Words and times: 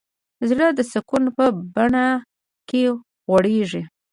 زړه 0.49 0.67
د 0.73 0.79
سکون 0.91 1.23
په 1.37 1.45
بڼ 1.73 1.91
کې 2.69 2.81
غوړېږي. 3.25 3.83